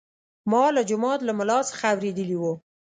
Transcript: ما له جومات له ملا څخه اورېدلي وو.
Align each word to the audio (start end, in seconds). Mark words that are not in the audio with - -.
ما 0.51 0.63
له 0.75 0.81
جومات 0.89 1.19
له 1.25 1.33
ملا 1.39 1.59
څخه 1.69 1.83
اورېدلي 1.93 2.37
وو. 2.41 2.53